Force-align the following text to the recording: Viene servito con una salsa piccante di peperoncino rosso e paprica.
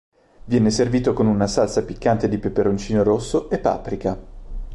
Viene 0.45 0.71
servito 0.71 1.13
con 1.13 1.27
una 1.27 1.45
salsa 1.45 1.83
piccante 1.85 2.27
di 2.27 2.39
peperoncino 2.39 3.03
rosso 3.03 3.51
e 3.51 3.59
paprica. 3.59 4.19